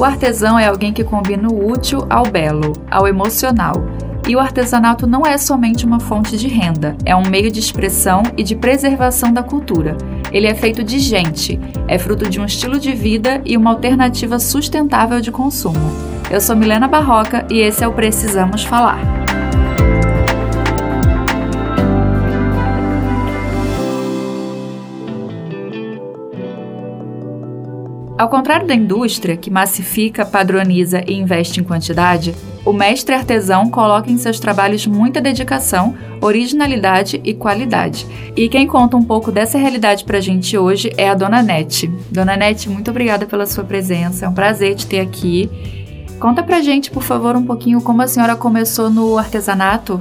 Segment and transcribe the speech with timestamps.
[0.00, 3.74] O artesão é alguém que combina o útil ao belo, ao emocional.
[4.26, 8.22] E o artesanato não é somente uma fonte de renda, é um meio de expressão
[8.34, 9.98] e de preservação da cultura.
[10.32, 14.38] Ele é feito de gente, é fruto de um estilo de vida e uma alternativa
[14.38, 15.92] sustentável de consumo.
[16.30, 19.19] Eu sou Milena Barroca e esse é o Precisamos Falar.
[28.20, 34.10] Ao contrário da indústria, que massifica, padroniza e investe em quantidade, o mestre artesão coloca
[34.10, 38.06] em seus trabalhos muita dedicação, originalidade e qualidade.
[38.36, 41.86] E quem conta um pouco dessa realidade pra gente hoje é a Dona Nete.
[42.10, 45.48] Dona Nete, muito obrigada pela sua presença, é um prazer te ter aqui.
[46.20, 49.98] Conta pra gente, por favor, um pouquinho como a senhora começou no artesanato.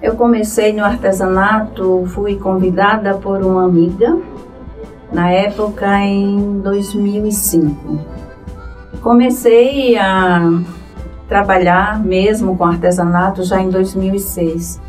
[0.00, 4.22] Eu comecei no artesanato, fui convidada por uma amiga
[5.14, 8.00] na época em 2005.
[9.00, 10.60] Comecei a
[11.28, 14.80] trabalhar mesmo com artesanato já em 2006.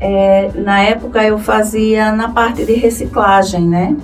[0.00, 3.96] É, na época eu fazia na parte de reciclagem, né?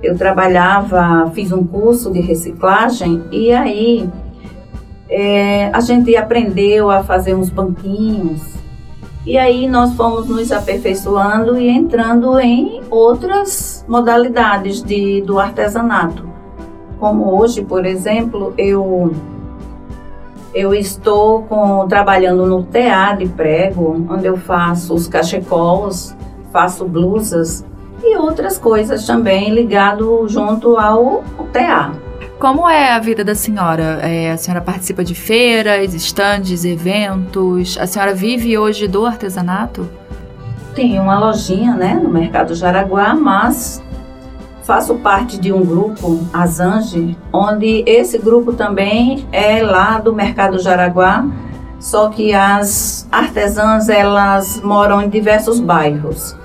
[0.00, 4.08] Eu trabalhava, fiz um curso de reciclagem e aí
[5.08, 8.40] é, a gente aprendeu a fazer uns banquinhos,
[9.26, 16.28] e aí nós fomos nos aperfeiçoando e entrando em outras modalidades de, do artesanato.
[16.98, 19.12] Como hoje, por exemplo, eu
[20.54, 26.16] eu estou com, trabalhando no TA de prego, onde eu faço os cachecols,
[26.52, 27.64] faço blusas
[28.00, 31.90] e outras coisas também ligado junto ao TA.
[32.38, 34.00] Como é a vida da senhora?
[34.02, 37.78] É, a senhora participa de feiras, estandes, eventos?
[37.78, 39.88] A senhora vive hoje do artesanato?
[40.74, 43.82] Tenho uma lojinha né, no Mercado Jaraguá, mas
[44.64, 50.58] faço parte de um grupo, a Zange, onde esse grupo também é lá do Mercado
[50.58, 51.24] Jaraguá,
[51.78, 56.36] só que as artesãs elas moram em diversos bairros.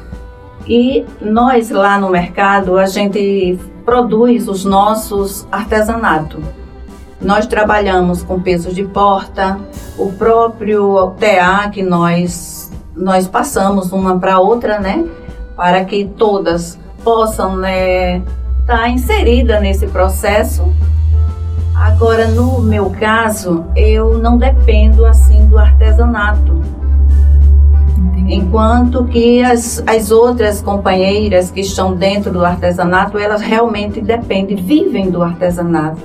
[0.68, 3.58] E nós lá no mercado, a gente
[3.90, 6.44] produz os nossos artesanatos.
[7.20, 9.60] Nós trabalhamos com pesos de porta,
[9.98, 15.04] o próprio TA que nós, nós passamos uma para outra, né?
[15.56, 18.18] Para que todas possam né,
[18.60, 20.72] estar tá inserida nesse processo.
[21.76, 26.62] Agora, no meu caso, eu não dependo assim do artesanato
[28.30, 35.10] Enquanto que as, as outras companheiras que estão dentro do artesanato, elas realmente dependem, vivem
[35.10, 36.02] do artesanato.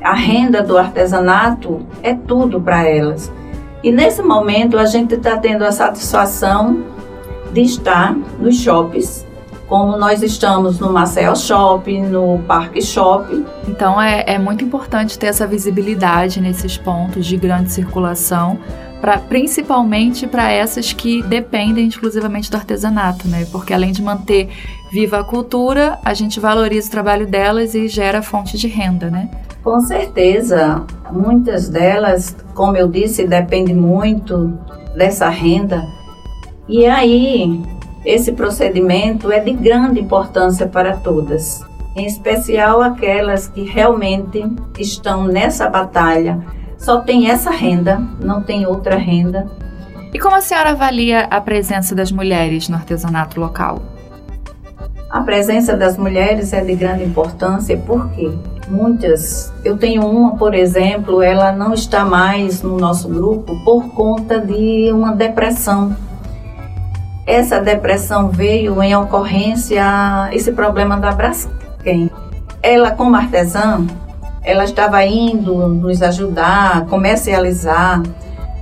[0.00, 3.30] A renda do artesanato é tudo para elas.
[3.82, 6.84] E nesse momento a gente está tendo a satisfação
[7.52, 9.26] de estar nos shoppings,
[9.68, 13.44] como nós estamos no Marcel Shopping, no Parque Shopping.
[13.66, 18.58] Então é, é muito importante ter essa visibilidade nesses pontos de grande circulação
[19.04, 23.46] Pra, principalmente para essas que dependem exclusivamente do artesanato, né?
[23.52, 24.48] Porque além de manter
[24.90, 29.28] viva a cultura, a gente valoriza o trabalho delas e gera fonte de renda, né?
[29.62, 34.58] Com certeza, muitas delas, como eu disse, dependem muito
[34.96, 35.86] dessa renda.
[36.66, 37.60] E aí,
[38.06, 41.60] esse procedimento é de grande importância para todas,
[41.94, 44.42] em especial aquelas que realmente
[44.78, 46.42] estão nessa batalha
[46.84, 49.46] só tem essa renda, não tem outra renda.
[50.12, 53.80] E como a senhora avalia a presença das mulheres no artesanato local?
[55.10, 58.30] A presença das mulheres é de grande importância porque
[58.68, 64.38] muitas, eu tenho uma, por exemplo, ela não está mais no nosso grupo por conta
[64.38, 65.96] de uma depressão.
[67.26, 69.82] Essa depressão veio em ocorrência
[70.32, 72.10] esse problema da Braskem.
[72.62, 73.86] Ela como artesã,
[74.44, 78.02] ela estava indo nos ajudar, comercializar,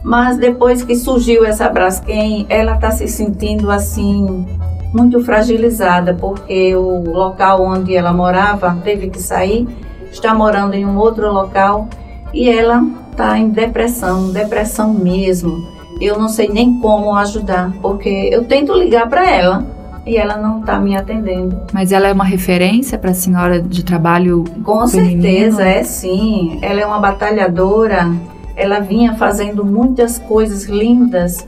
[0.02, 4.46] mas depois que surgiu essa Braskem, ela está se sentindo assim
[4.92, 9.66] muito fragilizada, porque o local onde ela morava teve que sair,
[10.10, 11.88] está morando em um outro local
[12.32, 15.66] e ela está em depressão, depressão mesmo.
[16.00, 19.64] Eu não sei nem como ajudar, porque eu tento ligar para ela,
[20.04, 21.60] e ela não está me atendendo.
[21.72, 24.44] Mas ela é uma referência para a senhora de trabalho?
[24.64, 25.22] Com feminino?
[25.22, 26.58] certeza, é sim.
[26.62, 28.10] Ela é uma batalhadora,
[28.56, 31.46] ela vinha fazendo muitas coisas lindas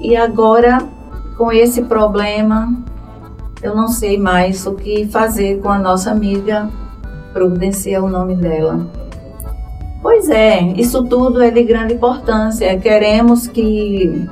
[0.00, 0.78] e agora,
[1.36, 2.72] com esse problema,
[3.62, 6.68] eu não sei mais o que fazer com a nossa amiga
[7.32, 8.86] Prudência, é o nome dela.
[10.00, 12.78] Pois é, isso tudo é de grande importância.
[12.78, 14.28] Queremos que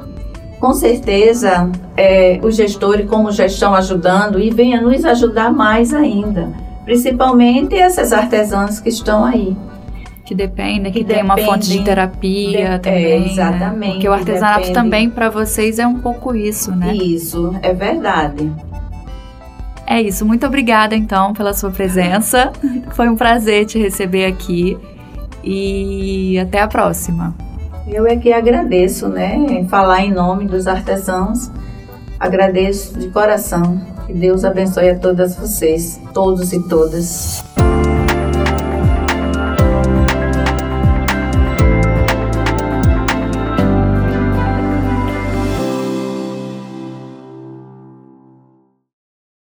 [0.62, 6.52] com certeza é, os gestores, como já estão ajudando, e venha nos ajudar mais ainda,
[6.84, 9.56] principalmente essas artesãs que estão aí.
[10.24, 13.04] que dependem, que, que tem uma fonte de terapia de, também.
[13.04, 13.86] É, exatamente.
[13.86, 13.92] Né?
[13.94, 14.74] Porque o artesanato depende.
[14.74, 16.94] também para vocês é um pouco isso, né?
[16.94, 18.52] Isso, é verdade.
[19.84, 20.24] É isso.
[20.24, 22.52] Muito obrigada então pela sua presença.
[22.94, 24.78] Foi um prazer te receber aqui
[25.42, 27.34] e até a próxima.
[27.86, 29.66] Eu é que agradeço, né?
[29.68, 31.50] Falar em nome dos artesãos.
[32.18, 33.80] Agradeço de coração.
[34.06, 37.44] Que Deus abençoe a todas vocês, todos e todas.